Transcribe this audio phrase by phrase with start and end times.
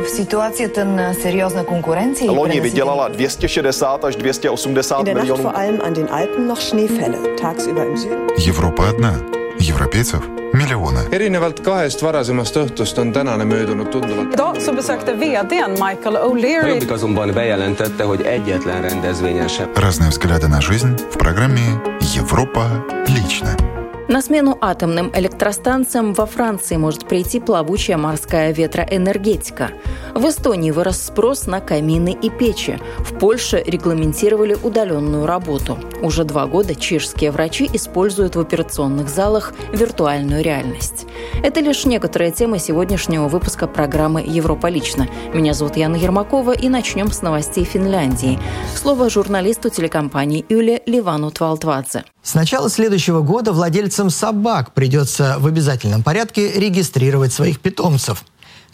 [0.00, 2.26] В ситуации ten серьезной конкуренции...
[2.28, 5.42] Loni vydělala 260 až 280 In der Nacht milionů.
[5.42, 7.18] vor allem an den Alpen noch Schneefälle.
[7.40, 8.26] Tagsüber im Süden.
[8.48, 9.12] Европа одна.
[9.60, 10.20] Европейцев
[10.52, 11.00] миллионы.
[11.10, 16.90] erinevalt kahest varasemast õhtust on tänane möödunud tunduvalt Idag så besökte vdn Michael O'Leary Jobbik
[16.90, 21.80] azonban bejelentette, hogy egyetlen rendezvényen sem Разные взгляды на жизнь в программе
[22.16, 23.69] «Европа лично».
[24.11, 29.69] На смену атомным электростанциям во Франции может прийти плавучая морская ветроэнергетика.
[30.13, 32.77] В Эстонии вырос спрос на камины и печи.
[32.99, 35.79] В Польше регламентировали удаленную работу.
[36.01, 41.05] Уже два года чешские врачи используют в операционных залах виртуальную реальность.
[41.41, 45.07] Это лишь некоторые темы сегодняшнего выпуска программы «Европа лично».
[45.33, 48.37] Меня зовут Яна Ермакова и начнем с новостей Финляндии.
[48.75, 52.03] Слово журналисту телекомпании Юле Ливану Твалтвадзе.
[52.23, 58.23] С начала следующего года владельцам собак придется в обязательном порядке регистрировать своих питомцев.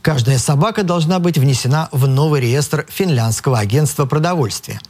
[0.01, 4.81] Каждая собака должна быть внесена в новый реестр Финляндского агентства продовольствия.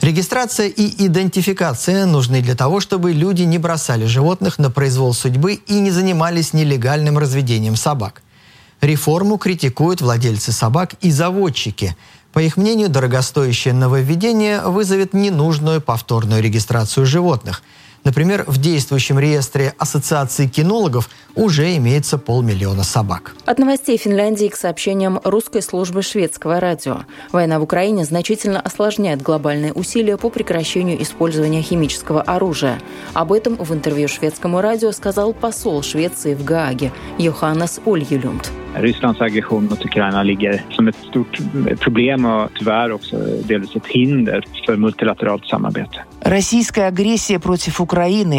[0.00, 5.74] Регистрация и идентификация нужны для того, чтобы люди не бросали животных на произвол судьбы и
[5.74, 8.22] не занимались нелегальным разведением собак.
[8.80, 11.96] Реформу критикуют владельцы собак и заводчики.
[12.32, 17.62] По их мнению, дорогостоящее нововведение вызовет ненужную повторную регистрацию животных.
[18.04, 23.34] Например, в действующем реестре Ассоциации кинологов уже имеется полмиллиона собак.
[23.44, 27.00] От новостей Финляндии к сообщениям русской службы шведского радио.
[27.30, 32.78] Война в Украине значительно осложняет глобальные усилия по прекращению использования химического оружия.
[33.12, 38.50] Об этом в интервью шведскому радио сказал посол Швеции в Гааге Йоханнес Ольjelund.
[38.74, 41.38] Rysslands aggression mot Ukraina ligger som ett stort
[41.80, 46.04] problem och tyvärr också delvis ett hinder för multilateralt samarbete.
[46.20, 47.89] Российская агрессия против Украины–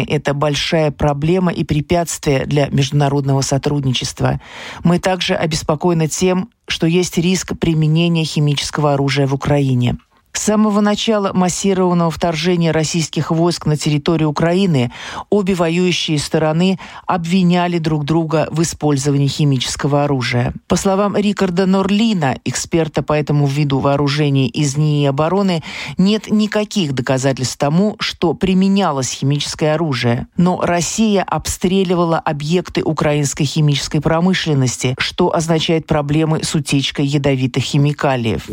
[0.08, 4.40] это большая проблема и препятствие для международного сотрудничества.
[4.84, 9.98] Мы также обеспокоены тем, что есть риск применения химического оружия в Украине.
[10.34, 14.90] С самого начала массированного вторжения российских войск на территорию Украины
[15.28, 20.54] обе воюющие стороны обвиняли друг друга в использовании химического оружия.
[20.68, 25.62] По словам Рикарда Норлина, эксперта по этому виду вооружений из НИИ обороны,
[25.98, 30.28] нет никаких доказательств тому, что применялось химическое оружие.
[30.38, 38.48] Но Россия обстреливала объекты украинской химической промышленности, что означает проблемы с утечкой ядовитых химикалиев.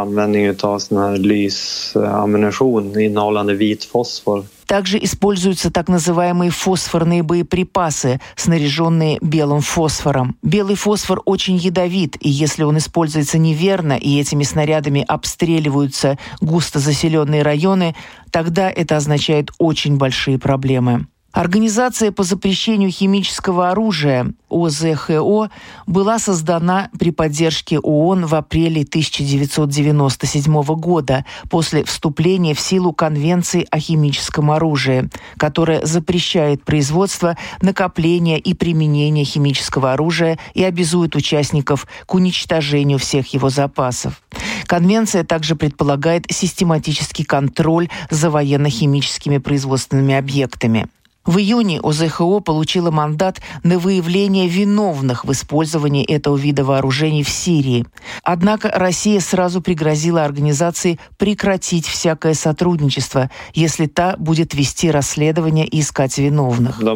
[0.00, 4.44] Användning av sån här lysammunition innehållande vit fosfor.
[4.66, 10.36] Также используются так называемые фосфорные боеприпасы, снаряженные белым фосфором.
[10.42, 17.42] Белый фосфор очень ядовит, и если он используется неверно и этими снарядами обстреливаются густо заселенные
[17.42, 17.96] районы,
[18.30, 21.06] тогда это означает очень большие проблемы.
[21.32, 25.48] Организация по запрещению химического оружия ОЗХО
[25.86, 33.78] была создана при поддержке ООН в апреле 1997 года после вступления в силу Конвенции о
[33.78, 42.98] химическом оружии, которая запрещает производство, накопление и применение химического оружия и обязует участников к уничтожению
[42.98, 44.20] всех его запасов.
[44.66, 50.88] Конвенция также предполагает систематический контроль за военно-химическими производственными объектами.
[51.30, 57.86] В июне ОЗХО получила мандат на выявление виновных в использовании этого вида вооружений в Сирии.
[58.24, 66.18] Однако Россия сразу пригрозила организации прекратить всякое сотрудничество, если та будет вести расследование и искать
[66.18, 66.80] виновных.
[66.80, 66.88] Eh,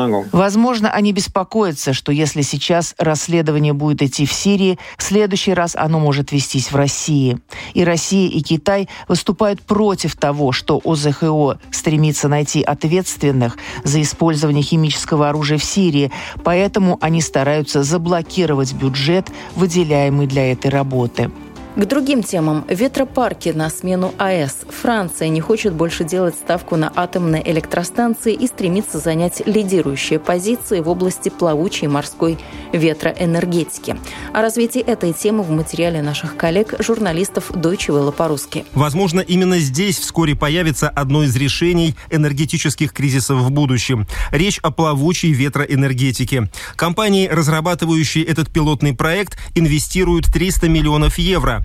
[0.00, 0.24] eh.
[0.32, 5.98] Возможно, они беспокоятся, что если сейчас расследование будет идти в Сирии, в следующий раз оно
[5.98, 7.38] может вестись в России.
[7.74, 15.28] И Россия, и Китай выступают против того, что ОЗХО стремится найти ответственных за использование химического
[15.28, 16.12] оружия в Сирии,
[16.44, 19.26] поэтому они стараются заблокировать бюджет,
[19.56, 21.30] выделяемый для этой работы.
[21.78, 22.64] К другим темам.
[22.68, 24.66] Ветропарки на смену АЭС.
[24.68, 30.88] Франция не хочет больше делать ставку на атомные электростанции и стремится занять лидирующие позиции в
[30.88, 32.36] области плавучей морской
[32.72, 33.96] ветроэнергетики.
[34.34, 38.64] О развитии этой темы в материале наших коллег, журналистов Deutsche Welle по-русски.
[38.74, 44.08] Возможно, именно здесь вскоре появится одно из решений энергетических кризисов в будущем.
[44.32, 46.50] Речь о плавучей ветроэнергетике.
[46.74, 51.64] Компании, разрабатывающие этот пилотный проект, инвестируют 300 миллионов евро.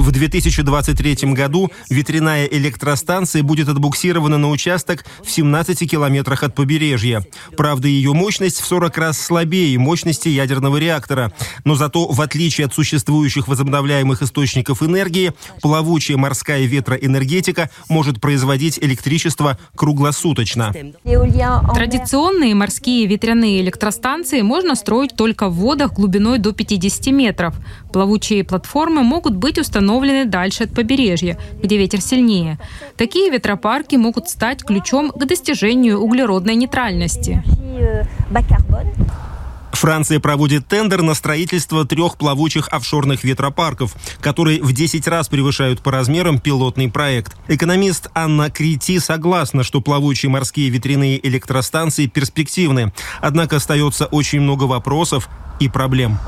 [0.00, 7.22] В 2023 году ветряная электростанция будет отбуксирована на участок в 17 километрах от побережья.
[7.56, 11.32] Правда, ее мощность в 40 раз слабее мощности ядерного реактора.
[11.64, 19.58] Но зато, в отличие от существующих возобновляемых источников энергии, плавучая морская ветроэнергетика может производить электричество
[19.76, 20.72] круглосуточно.
[21.74, 27.54] Традиционные морские ветряные электростанции можно строить только в водах глубиной до 50 метров.
[27.92, 29.69] Плавучие платформы могут быть установлены
[30.30, 32.58] дальше от побережья, где ветер сильнее.
[32.96, 37.42] Такие ветропарки могут стать ключом к достижению углеродной нейтральности.
[39.72, 45.90] Франция проводит тендер на строительство трех плавучих офшорных ветропарков, которые в 10 раз превышают по
[45.90, 47.36] размерам пилотный проект.
[47.48, 52.92] Экономист Анна Крити согласна, что плавучие морские ветряные электростанции перспективны.
[53.20, 55.28] Однако остается очень много вопросов
[55.60, 56.18] и проблем.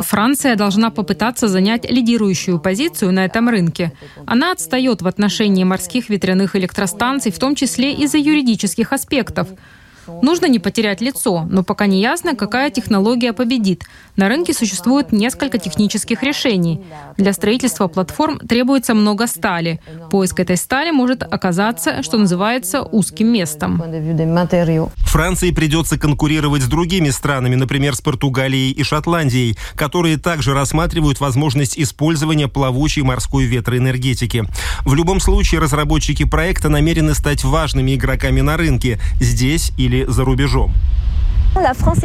[0.00, 3.92] Франция должна попытаться занять лидирующую позицию на этом рынке.
[4.26, 9.48] Она отстает в отношении морских ветряных электростанций, в том числе из-за юридических аспектов.
[10.22, 13.84] Нужно не потерять лицо, но пока не ясно, какая технология победит.
[14.16, 16.84] На рынке существует несколько технических решений.
[17.16, 19.80] Для строительства платформ требуется много стали.
[20.10, 23.82] Поиск этой стали может оказаться, что называется, узким местом.
[25.16, 31.78] Франции придется конкурировать с другими странами, например, с Португалией и Шотландией, которые также рассматривают возможность
[31.78, 34.44] использования плавучей морской ветроэнергетики.
[34.84, 40.74] В любом случае, разработчики проекта намерены стать важными игроками на рынке, здесь или за рубежом.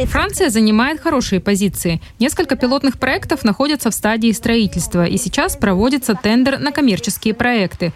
[0.06, 2.00] Франция занимает хорошие позиции.
[2.18, 7.92] Несколько пилотных проектов находятся в стадии строительства, и сейчас проводится тендер на коммерческие проекты.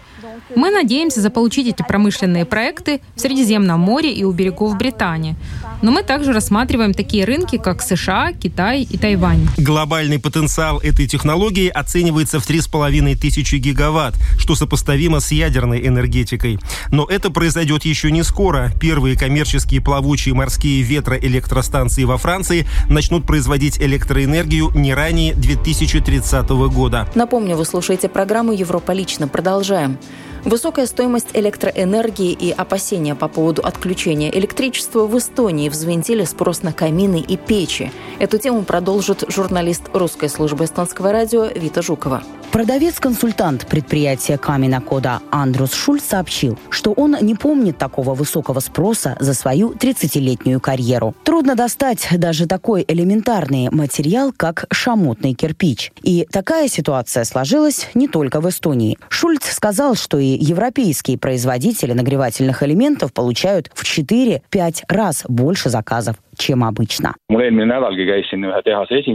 [0.54, 5.34] Мы надеемся заполучить эти промышленные проекты в Средиземном море и у берегов Британии.
[5.82, 9.48] Но мы также рассматриваем такие рынки, как США, Китай и Тайвань.
[9.58, 16.60] Глобальный потенциал этой технологии оценивается в 3,5 тысячи гигаватт, что сопоставимо с ядерной энергетикой.
[16.92, 18.70] Но это произойдет еще не скоро.
[18.80, 27.08] Первые коммерческие плавучие морские ветроэлектростанции во Франции начнут производить электроэнергию не ранее 2030 года.
[27.16, 29.26] Напомню, вы слушаете программу «Европа лично».
[29.26, 29.98] Продолжаем.
[30.46, 37.18] Высокая стоимость электроэнергии и опасения по поводу отключения электричества в Эстонии взвинтили спрос на камины
[37.18, 37.90] и печи.
[38.20, 42.22] Эту тему продолжит журналист русской службы эстонского радио Вита Жукова.
[42.52, 49.34] Продавец-консультант предприятия Камина Кода Андрус Шульц сообщил, что он не помнит такого высокого спроса за
[49.34, 51.14] свою 30-летнюю карьеру.
[51.24, 55.92] Трудно достать даже такой элементарный материал, как шамотный кирпич.
[56.02, 58.96] И такая ситуация сложилась не только в Эстонии.
[59.10, 66.64] Шульц сказал, что и европейские производители нагревательных элементов получают в 4-5 раз больше заказов чем
[66.64, 67.14] обычно.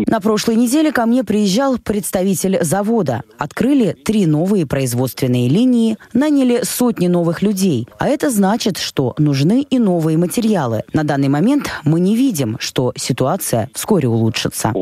[0.08, 3.22] На прошлой неделе ко мне приезжал представитель завода.
[3.38, 7.88] Открыли три новые производственные линии, наняли сотни новых людей.
[8.00, 10.84] А это значит, что нужны и новые материалы.
[10.94, 14.74] На данный момент мы не видим, что ситуация вскоре улучшится.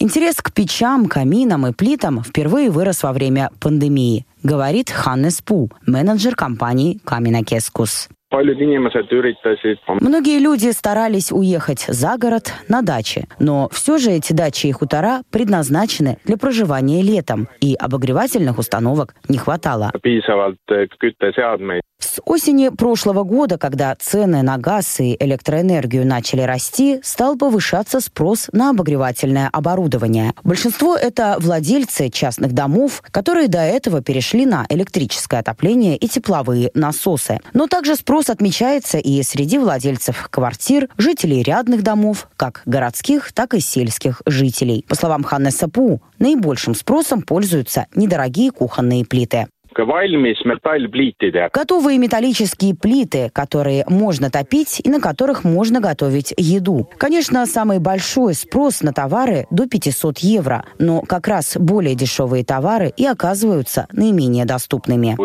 [0.00, 6.36] Интерес к печам, каминам и плитам впервые вырос во время пандемии, говорит Ханнес Пу, менеджер
[6.36, 8.08] компании Камина Кескус.
[10.00, 15.22] Многие люди старались уехать за город на дачи, но все же эти дачи и хутора
[15.30, 19.92] предназначены для проживания летом, и обогревательных установок не хватало.
[22.04, 28.50] С осени прошлого года, когда цены на газ и электроэнергию начали расти, стал повышаться спрос
[28.52, 30.32] на обогревательное оборудование.
[30.44, 37.40] Большинство это владельцы частных домов, которые до этого перешли на электрическое отопление и тепловые насосы.
[37.52, 43.60] Но также спрос отмечается и среди владельцев квартир, жителей рядных домов, как городских, так и
[43.60, 44.84] сельских жителей.
[44.88, 49.46] По словам Ханны Сапу, наибольшим спросом пользуются недорогие кухонные плиты.
[51.52, 56.88] Готовые металлические плиты, которые можно топить и на которых можно готовить еду.
[56.96, 62.92] Конечно, самый большой спрос на товары до 500 евро, но как раз более дешевые товары
[62.96, 65.16] и оказываются наименее доступными.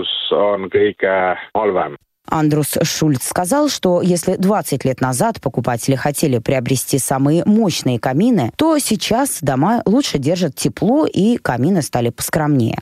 [2.29, 8.77] Андрус Шульц сказал, что если 20 лет назад покупатели хотели приобрести самые мощные камины, то
[8.79, 12.79] сейчас дома лучше держат тепло и камины стали поскромнее.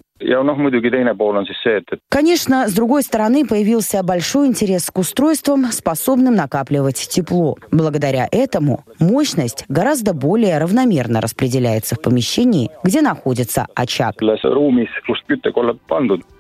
[2.10, 7.56] Конечно, с другой стороны появился большой интерес к устройствам, способным накапливать тепло.
[7.72, 14.16] Благодаря этому мощность гораздо более равномерно распределяется в помещении, где находится очаг.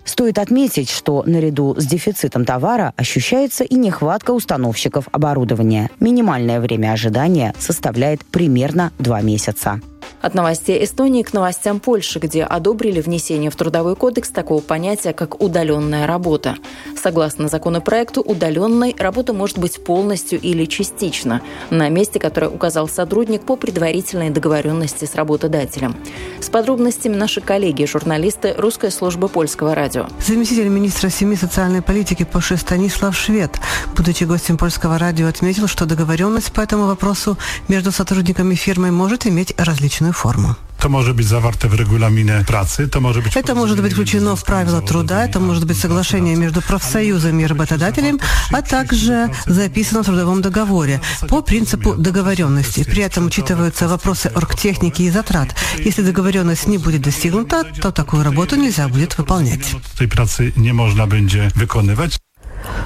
[0.05, 5.89] Стоит отметить, что наряду с дефицитом товара ощущается и нехватка установщиков оборудования.
[5.99, 9.81] Минимальное время ожидания составляет примерно два месяца.
[10.21, 15.41] От новостей Эстонии к новостям Польши, где одобрили внесение в Трудовой кодекс такого понятия, как
[15.41, 16.55] удаленная работа.
[17.01, 23.55] Согласно законопроекту, удаленной работа может быть полностью или частично на месте, которое указал сотрудник по
[23.55, 25.95] предварительной договоренности с работодателем.
[26.41, 30.07] С подробностями наши коллеги, журналисты Русской службы польского радио.
[30.25, 33.59] Заместитель министра семьи социальной политики Польши Станислав Швед,
[33.95, 39.53] будучи гостем польского радио, отметил, что договоренность по этому вопросу между сотрудниками фирмы может иметь
[39.57, 40.55] различную форму.
[40.79, 43.37] To może być zawarte w regulaminie pracy, to może być...
[43.37, 48.19] Это может быть включено в правила труда, это может быть соглашение между профсоюзом и работодателем,
[48.51, 50.99] а также записано в трудовом договоре
[51.29, 52.83] по принципу договоренности.
[52.83, 55.55] При этом учитываются вопросы оргтехники и затрат.
[55.85, 59.75] Если договоренность не будет достигнута, то такую работу нельзя будет выполнять.
[59.97, 62.26] Tej pracy nie można będzie wykonywać.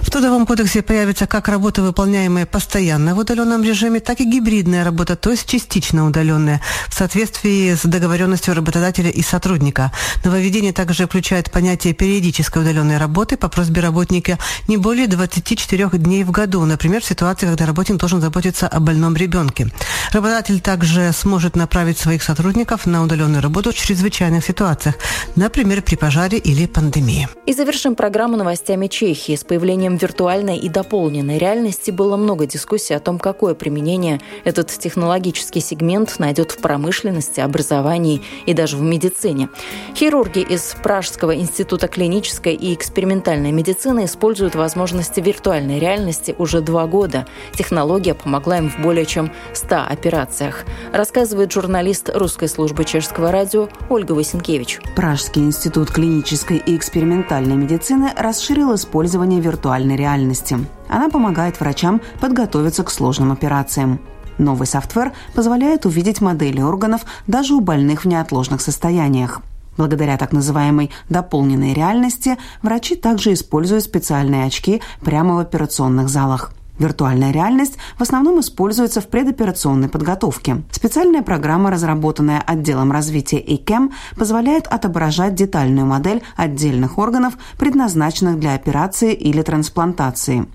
[0.01, 5.15] В Трудовом кодексе появится как работа, выполняемая постоянно в удаленном режиме, так и гибридная работа,
[5.15, 9.91] то есть частично удаленная, в соответствии с договоренностью работодателя и сотрудника.
[10.25, 16.31] Нововведение также включает понятие периодической удаленной работы по просьбе работника не более 24 дней в
[16.31, 19.69] году, например, в ситуации, когда работник должен заботиться о больном ребенке.
[20.11, 24.95] Работодатель также сможет направить своих сотрудников на удаленную работу в чрезвычайных ситуациях,
[25.35, 27.29] например, при пожаре или пандемии.
[27.45, 29.35] И завершим программу новостями Чехии.
[29.35, 35.59] С появлением виртуальной и дополненной реальности было много дискуссий о том, какое применение этот технологический
[35.59, 39.49] сегмент найдет в промышленности, образовании и даже в медицине.
[39.95, 47.27] Хирурги из Пражского института клинической и экспериментальной медицины используют возможности виртуальной реальности уже два года.
[47.53, 54.13] Технология помогла им в более чем 100 операциях, рассказывает журналист русской службы чешского радио Ольга
[54.13, 54.79] Васенкевич.
[54.95, 60.57] Пражский институт клинической и экспериментальной медицины расширил использование виртуальной реальности.
[60.87, 63.99] Она помогает врачам подготовиться к сложным операциям.
[64.37, 69.41] Новый софтвер позволяет увидеть модели органов даже у больных в неотложных состояниях.
[69.77, 76.53] Благодаря так называемой дополненной реальности врачи также используют специальные очки прямо в операционных залах.
[76.81, 80.63] Виртуальная реальность в основном используется в предоперационной подготовке.
[80.71, 89.13] Специальная программа, разработанная отделом развития ICAM, позволяет отображать детальную модель отдельных органов, предназначенных для операции
[89.13, 90.47] или трансплантации.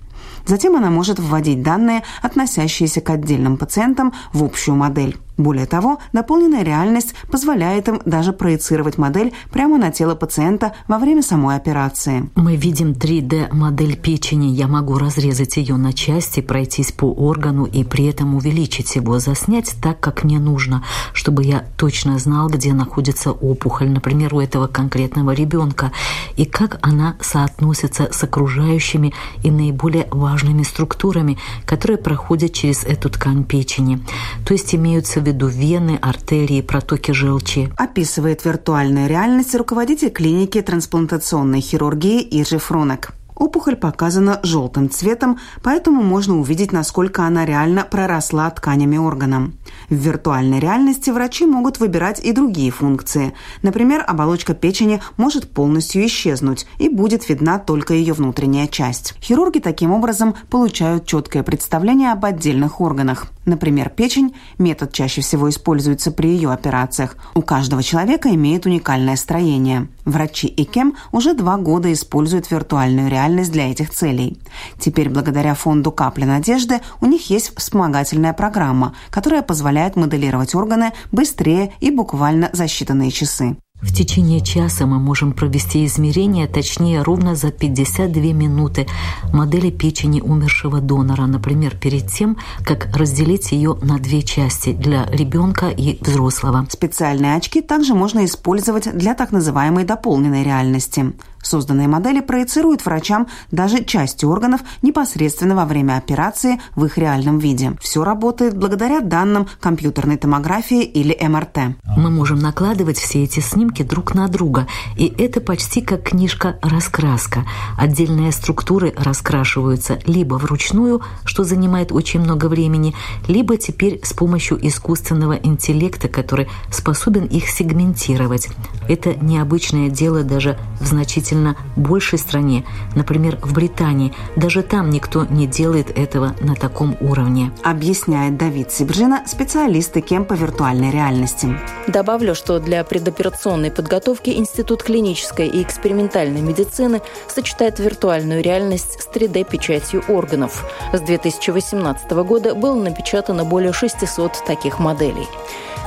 [0.46, 5.16] Затем она может вводить данные, относящиеся к отдельным пациентам, в общую модель.
[5.36, 11.22] Более того, дополненная реальность позволяет им даже проецировать модель прямо на тело пациента во время
[11.22, 12.30] самой операции.
[12.36, 14.46] Мы видим 3D-модель печени.
[14.46, 19.74] Я могу разрезать ее на части, пройтись по органу и при этом увеличить его, заснять
[19.82, 25.32] так, как мне нужно, чтобы я точно знал, где находится опухоль, например, у этого конкретного
[25.32, 25.92] ребенка,
[26.36, 29.12] и как она соотносится с окружающими
[29.42, 34.00] и наиболее важными структурами, которые проходят через эту ткань печени.
[34.46, 37.70] То есть имеются виду вены, артерии, протоки желчи.
[37.76, 43.12] Описывает виртуальную реальность руководитель клиники трансплантационной хирургии Иржи Фронек.
[43.36, 49.52] Опухоль показана желтым цветом, поэтому можно увидеть, насколько она реально проросла тканями органа.
[49.90, 53.34] В виртуальной реальности врачи могут выбирать и другие функции.
[53.60, 59.14] Например, оболочка печени может полностью исчезнуть и будет видна только ее внутренняя часть.
[59.20, 63.26] Хирурги таким образом получают четкое представление об отдельных органах.
[63.46, 67.16] Например, печень– метод чаще всего используется при ее операциях.
[67.34, 69.86] У каждого человека имеет уникальное строение.
[70.04, 74.40] Врачи ИКЕМ уже два года используют виртуальную реальность для этих целей.
[74.80, 81.72] Теперь, благодаря фонду «Капли надежды», у них есть вспомогательная программа, которая позволяет моделировать органы быстрее
[81.78, 83.56] и буквально за считанные часы.
[83.82, 88.86] В течение часа мы можем провести измерения, точнее ровно за 52 минуты
[89.34, 95.68] модели печени умершего донора, например, перед тем, как разделить ее на две части для ребенка
[95.68, 96.66] и взрослого.
[96.70, 101.12] Специальные очки также можно использовать для так называемой дополненной реальности.
[101.46, 107.74] Созданные модели проецируют врачам даже части органов непосредственно во время операции в их реальном виде.
[107.80, 111.76] Все работает благодаря данным компьютерной томографии или МРТ.
[111.96, 117.44] Мы можем накладывать все эти снимки друг на друга, и это почти как книжка-раскраска.
[117.78, 122.92] Отдельные структуры раскрашиваются либо вручную, что занимает очень много времени,
[123.28, 128.48] либо теперь с помощью искусственного интеллекта, который способен их сегментировать.
[128.88, 132.64] Это необычное дело даже в в значительно большей стране,
[132.94, 134.12] например, в Британии.
[134.36, 137.52] Даже там никто не делает этого на таком уровне.
[137.62, 141.56] Объясняет Давид Сибжина, специалист ИКЕМ по виртуальной реальности.
[141.86, 150.04] Добавлю, что для предоперационной подготовки Институт клинической и экспериментальной медицины сочетает виртуальную реальность с 3D-печатью
[150.08, 150.64] органов.
[150.92, 155.26] С 2018 года было напечатано более 600 таких моделей.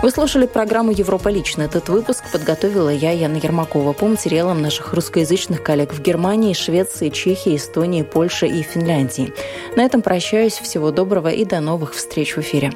[0.02, 1.64] Вы слушали программу «Европа лично».
[1.64, 7.56] Этот выпуск подготовила я, Яна Ермакова, по материалам наших русскоязычных коллег в Германии, Швеции, Чехии,
[7.56, 9.34] Эстонии, Польше и Финляндии.
[9.76, 10.60] На этом прощаюсь.
[10.60, 12.72] Всего доброго и до новых встреч в эфире.